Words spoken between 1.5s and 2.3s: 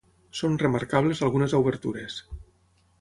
obertures.